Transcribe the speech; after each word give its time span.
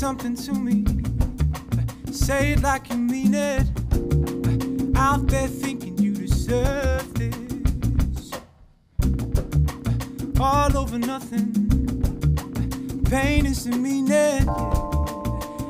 something 0.00 0.34
to 0.34 0.54
me. 0.54 0.82
Say 2.10 2.52
it 2.52 2.62
like 2.62 2.88
you 2.88 2.96
mean 2.96 3.34
it. 3.34 3.66
Out 4.96 5.26
there 5.26 5.46
thinking 5.46 5.98
you 5.98 6.14
deserve 6.14 7.12
this. 7.12 8.32
All 10.40 10.74
over 10.74 10.98
nothing. 10.98 11.52
Pain 13.10 13.44
is 13.44 13.64
the 13.64 13.76
meaning. 13.76 14.48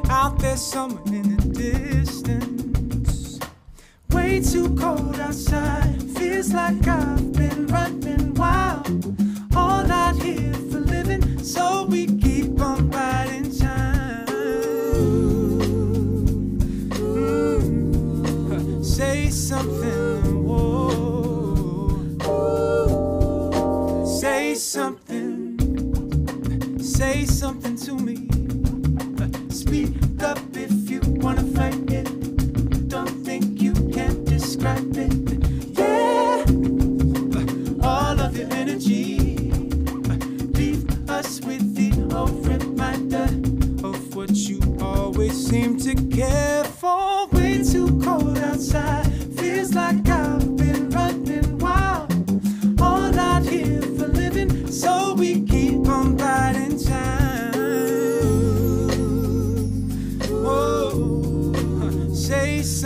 Out 0.08 0.38
there 0.38 0.56
somewhere 0.56 1.02
in 1.12 1.34
the 1.34 1.42
distance. 1.64 3.40
Way 4.10 4.40
too 4.40 4.76
cold 4.76 5.18
outside. 5.18 6.00
Feels 6.16 6.52
like 6.52 6.86
I've 6.86 7.32
been 7.32 7.66
running 7.66 8.34
wild. 8.34 9.16
All 9.56 9.90
out 9.90 10.14
here 10.22 10.54
for 10.70 10.78
living, 10.78 11.42
so 11.42 11.84
we 11.86 12.19
say 27.00 27.24
something 27.24 27.76
to 27.76 27.94
me. 27.94 28.28
Uh, 29.22 29.30
speak 29.48 30.22
up 30.22 30.49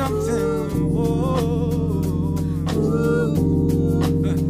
something. 0.05 0.99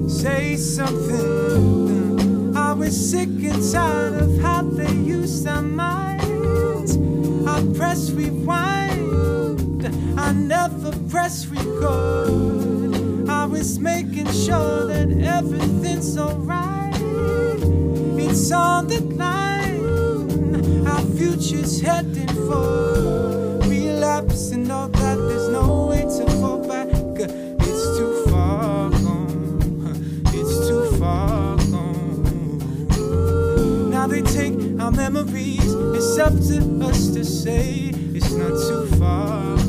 Say 0.09 0.57
something. 0.57 2.57
I 2.57 2.73
was 2.73 3.11
sick 3.11 3.29
and 3.29 3.73
tired 3.73 4.15
of 4.15 4.41
how 4.41 4.63
they 4.63 4.93
used 4.93 5.47
our 5.47 5.63
minds. 5.63 6.97
I 7.47 7.65
press 7.77 8.11
rewind. 8.11 9.87
I 10.19 10.33
never 10.33 10.91
press 11.09 11.47
record. 11.47 13.29
I 13.29 13.47
was 13.47 13.79
making 13.79 14.31
sure 14.33 14.87
that 14.87 15.09
everything's 15.39 16.19
alright. 16.19 16.95
It's 18.25 18.51
on 18.51 18.89
the 18.89 19.01
line. 19.23 20.89
Our 20.89 21.03
future's 21.17 21.81
heading 21.81 22.29
for 22.49 22.94
up 36.25 36.33
to 36.41 36.87
us 36.87 37.09
to 37.09 37.23
say 37.23 37.93
it's 38.15 38.33
not 38.33 38.49
too 38.49 38.87
far 38.97 39.64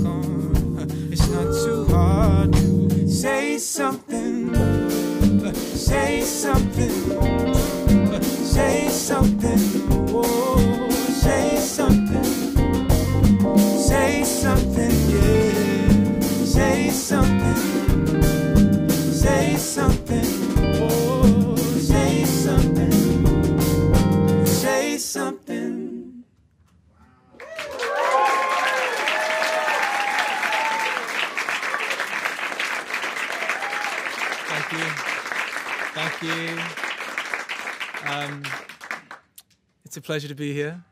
pleasure 40.05 40.27
to 40.27 40.35
be 40.35 40.53
here. 40.53 40.83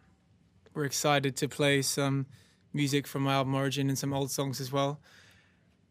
We're 0.73 0.85
excited 0.85 1.35
to 1.35 1.47
play 1.47 1.83
some 1.83 2.25
music 2.73 3.05
from 3.05 3.21
my 3.21 3.33
album 3.33 3.53
Origin 3.53 3.87
and 3.89 3.97
some 3.97 4.11
old 4.11 4.31
songs 4.31 4.59
as 4.59 4.71
well. 4.71 4.99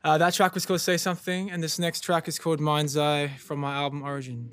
Uh, 0.02 0.18
that 0.18 0.34
track 0.34 0.54
was 0.54 0.66
called 0.66 0.80
Say 0.80 0.96
Something, 0.96 1.48
and 1.48 1.62
this 1.62 1.78
next 1.78 2.00
track 2.00 2.26
is 2.26 2.36
called 2.36 2.58
Mind's 2.58 2.96
Eye 2.96 3.28
from 3.38 3.60
my 3.60 3.74
album 3.74 4.02
Origin. 4.02 4.50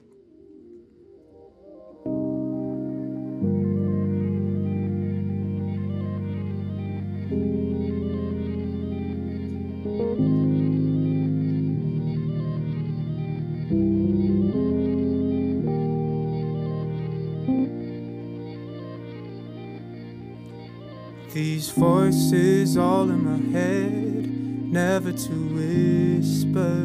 Voices 22.10 22.76
all 22.76 23.08
in 23.12 23.24
my 23.24 23.38
head, 23.56 24.28
never 24.72 25.12
to 25.12 25.32
whisper 25.54 26.82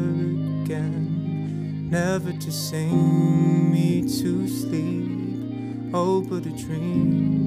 again, 0.61 1.89
never 1.89 2.31
to 2.31 2.51
sing 2.51 3.71
me 3.71 4.03
to 4.03 4.47
sleep, 4.47 5.89
oh, 5.95 6.21
but 6.21 6.45
a 6.45 6.51
dream. 6.51 7.41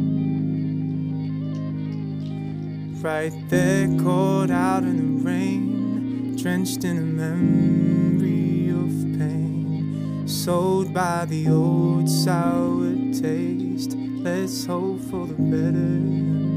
Right 3.00 3.32
there, 3.48 3.86
caught 4.02 4.50
out 4.50 4.82
in 4.82 4.96
the 4.96 5.24
rain, 5.24 6.34
drenched 6.34 6.82
in 6.82 6.98
a 6.98 7.00
memory 7.00 8.70
of 8.70 8.90
pain, 9.20 10.26
sold 10.26 10.92
by 10.92 11.26
the 11.26 11.46
old 11.48 12.10
sour 12.10 12.96
taste. 13.12 13.94
Let's 13.96 14.66
hope 14.66 15.00
for 15.02 15.28
the 15.28 15.34
better 15.34 16.47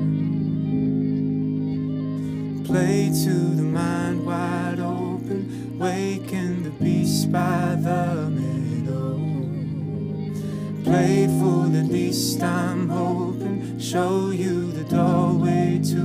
play 2.72 3.09
to 3.09 3.34
the 3.59 3.62
mind 3.62 4.26
wide 4.26 4.80
open, 4.80 5.78
waken 5.78 6.64
the 6.64 6.70
beast 6.70 7.29
by 7.29 7.76
the 7.76 8.29
middle. 8.29 9.20
Playful, 10.82 11.76
at 11.76 11.88
least 11.88 12.41
I'm 12.41 12.88
hoping, 12.88 13.78
show 13.78 14.29
you 14.29 14.72
the 14.72 14.85
doorway 14.85 15.82
to 15.91 16.01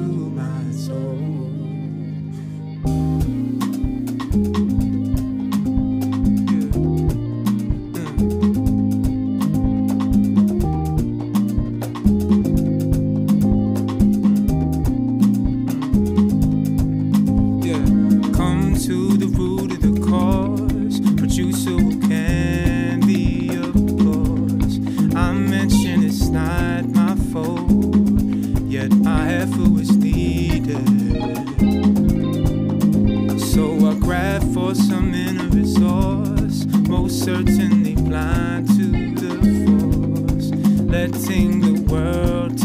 So 34.00 34.40
for 34.54 34.74
some 34.74 35.14
inner 35.14 35.48
resource, 35.48 36.66
most 36.88 37.24
certainly 37.24 37.94
blind 37.94 38.68
to 38.68 39.14
the 39.14 39.34
force, 39.64 40.50
letting 40.80 41.60
the 41.60 41.80
world 41.92 42.58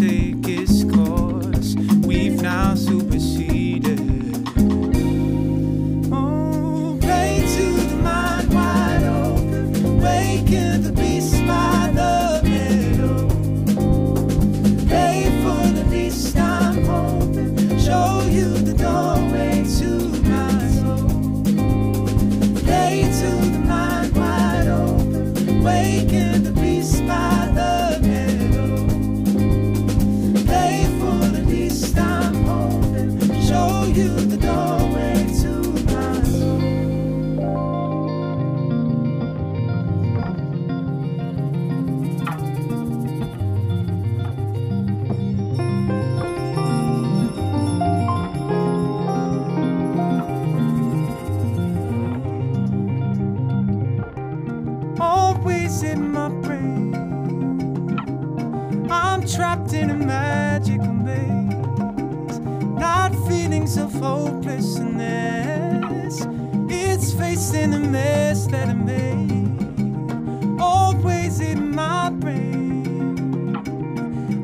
Trapped 59.27 59.73
in 59.73 59.89
a 59.89 59.93
magic 59.93 60.81
maze, 60.81 62.39
not 62.39 63.13
feelings 63.27 63.77
of 63.77 63.93
hopelessness. 63.93 66.25
It's 66.69 67.13
facing 67.13 67.71
the 67.71 67.79
mess 67.79 68.45
that 68.47 68.67
I 68.67 68.73
made, 68.73 70.59
always 70.59 71.39
in 71.39 71.73
my 71.73 72.09
brain. 72.09 73.55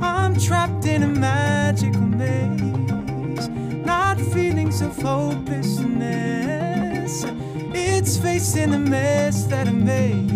I'm 0.02 0.40
trapped 0.40 0.86
in 0.86 1.04
a 1.04 1.08
magic 1.08 1.94
maze, 2.00 3.50
not 3.86 4.18
feelings 4.20 4.80
of 4.82 4.96
hopelessness. 5.02 7.26
It's 7.74 8.16
facing 8.18 8.72
the 8.72 8.80
mess 8.80 9.44
that 9.46 9.68
I 9.68 9.72
made. 9.72 10.28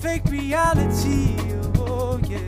fake 0.00 0.24
reality. 0.30 1.36
Oh, 1.76 2.18
yeah. 2.26 2.40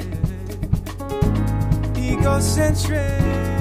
Egocentric. 1.97 3.51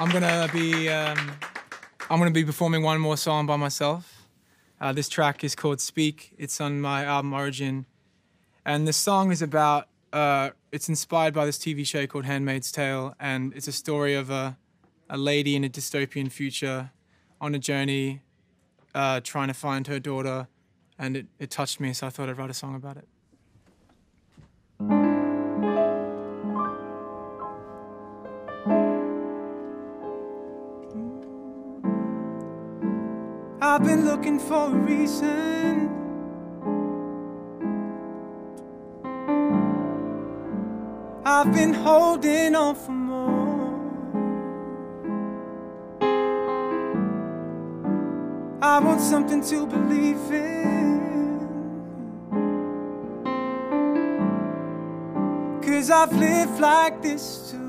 I'm 0.00 0.10
gonna 0.10 0.48
be 0.52 0.88
um, 0.88 1.32
I'm 2.08 2.18
gonna 2.18 2.30
be 2.30 2.44
performing 2.44 2.82
one 2.82 3.00
more 3.00 3.16
song 3.16 3.46
by 3.46 3.56
myself. 3.56 4.28
Uh, 4.80 4.92
this 4.92 5.08
track 5.08 5.42
is 5.42 5.54
called 5.54 5.80
"Speak." 5.80 6.34
It's 6.38 6.60
on 6.60 6.80
my 6.80 7.04
album 7.04 7.32
Origin, 7.32 7.86
and 8.64 8.86
the 8.86 8.92
song 8.92 9.32
is 9.32 9.42
about. 9.42 9.88
Uh, 10.12 10.50
it's 10.72 10.88
inspired 10.88 11.34
by 11.34 11.46
this 11.46 11.58
TV 11.58 11.86
show 11.86 12.06
called 12.06 12.24
*Handmaid's 12.24 12.70
Tale*, 12.70 13.14
and 13.18 13.52
it's 13.54 13.68
a 13.68 13.72
story 13.72 14.14
of 14.14 14.30
a 14.30 14.56
a 15.10 15.16
lady 15.16 15.56
in 15.56 15.64
a 15.64 15.68
dystopian 15.68 16.30
future 16.30 16.90
on 17.40 17.54
a 17.54 17.58
journey 17.58 18.20
uh, 18.94 19.20
trying 19.20 19.48
to 19.48 19.54
find 19.54 19.86
her 19.86 19.98
daughter, 19.98 20.48
and 20.98 21.16
it, 21.16 21.26
it 21.38 21.50
touched 21.50 21.80
me, 21.80 21.92
so 21.92 22.06
I 22.06 22.10
thought 22.10 22.28
I'd 22.28 22.36
write 22.36 22.50
a 22.50 22.54
song 22.54 22.74
about 22.74 22.96
it. 22.96 23.08
I've 33.60 33.84
been 33.84 34.04
looking 34.04 34.38
for 34.38 34.66
a 34.66 34.70
reason. 34.70 36.07
I've 41.30 41.52
been 41.52 41.74
holding 41.74 42.54
on 42.54 42.74
for 42.74 42.90
more. 42.90 43.68
I 48.62 48.78
want 48.80 49.02
something 49.02 49.42
to 49.42 49.66
believe 49.66 50.32
in. 50.32 50.98
Cause 55.60 55.90
I've 55.90 56.14
lived 56.16 56.60
like 56.60 57.02
this 57.02 57.50
too 57.50 57.67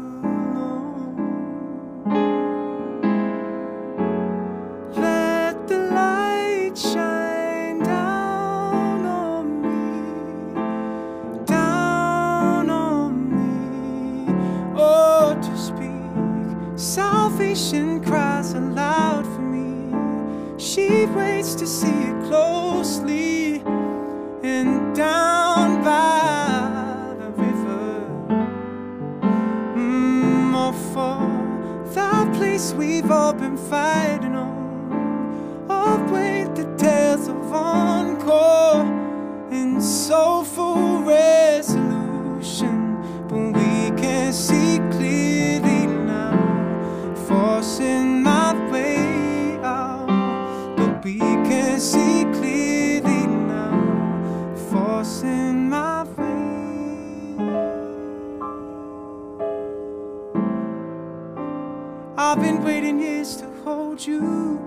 we've 32.74 33.10
all 33.12 33.34
been 33.34 33.58
fighting 33.58 34.09
I've 62.22 62.42
been 62.42 62.62
waiting 62.62 63.00
years 63.00 63.38
to 63.38 63.46
hold 63.64 64.06
you. 64.06 64.60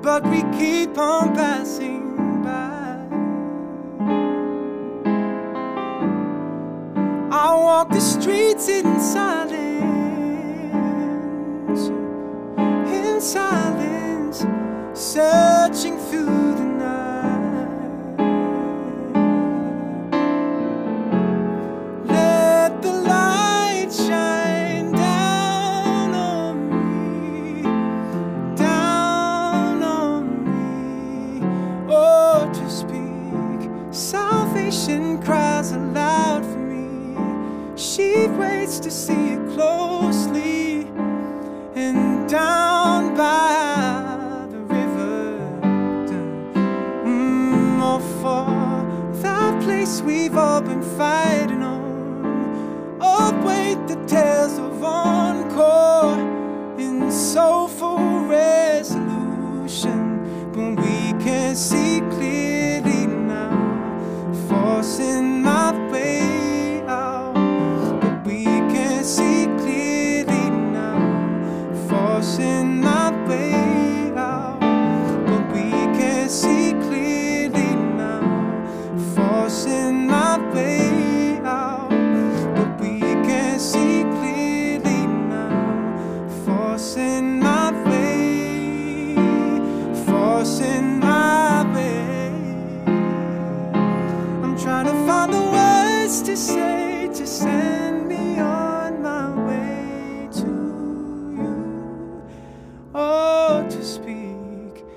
But 0.00 0.24
we 0.28 0.42
keep 0.56 0.96
on 0.96 1.34
passing 1.34 2.44
by. 2.44 2.98
I 7.36 7.52
walk 7.56 7.90
the 7.90 8.00
streets 8.00 8.68
in 8.68 9.00
see 38.96 39.25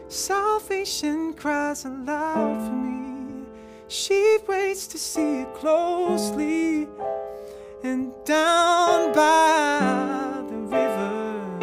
Salvation 0.10 1.34
cries 1.34 1.86
aloud 1.86 2.68
for 2.68 2.74
me. 2.74 3.46
She 3.88 4.38
waits 4.48 4.88
to 4.88 4.98
see 4.98 5.42
it 5.42 5.54
closely 5.54 6.88
and 7.84 8.12
down 8.26 9.14
by 9.14 10.44
the 10.50 10.58
river. 10.58 11.58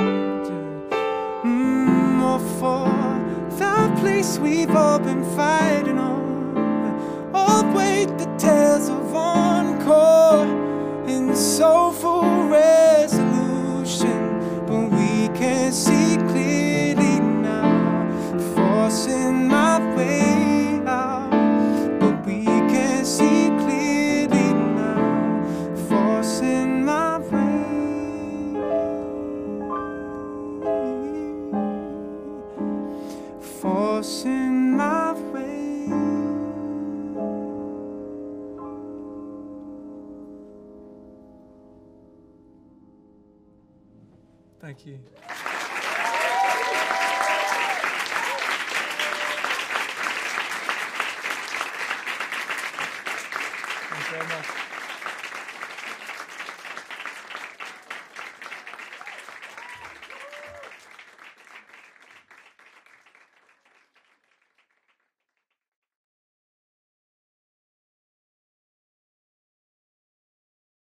Mm, 1.44 2.20
oh, 2.22 2.38
for 2.58 3.56
that 3.58 3.98
place 3.98 4.38
we've 4.38 4.74
all 4.74 4.98
been 4.98 5.24
fighting 5.36 5.98
on. 5.98 6.15
aqui. 44.68 45.00